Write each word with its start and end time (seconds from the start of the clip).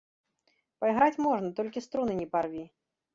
Пайграць 0.83 1.21
можна, 1.25 1.49
толькі 1.59 1.83
струны 1.87 2.13
не 2.21 2.25
парві. 2.33 2.65